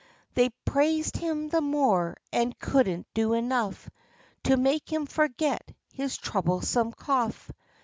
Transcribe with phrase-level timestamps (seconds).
[0.33, 3.87] They praised him the more, and couldn't do enough,
[4.45, 7.51] To make him forget his troublesome cough.